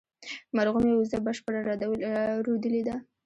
مرغومي، 0.55 0.91
وزه 0.95 1.17
بشپړه 1.25 1.59
رودلې 2.45 2.81
ده 2.87 2.95